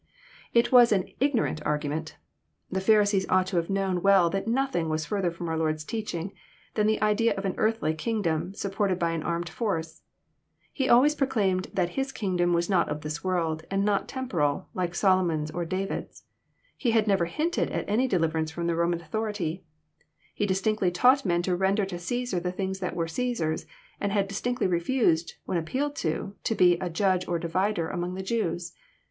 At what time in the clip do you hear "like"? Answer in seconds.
14.73-14.95